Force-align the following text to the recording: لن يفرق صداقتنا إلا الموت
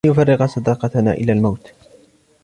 لن 0.05 0.11
يفرق 0.11 0.45
صداقتنا 0.45 1.13
إلا 1.13 1.33
الموت 1.33 1.73